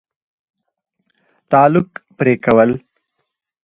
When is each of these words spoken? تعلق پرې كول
تعلق 1.51 1.87
پرې 2.17 2.33
كول 2.43 2.71